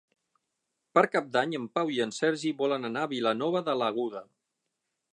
Per 0.97 1.03
Cap 1.15 1.27
d'Any 1.35 1.53
en 1.59 1.69
Pau 1.79 1.93
i 1.97 2.01
en 2.07 2.15
Sergi 2.21 2.57
volen 2.65 2.91
anar 2.93 3.07
a 3.09 3.13
Vilanova 3.15 3.65
de 3.71 3.81
l'Aguda. 3.83 4.29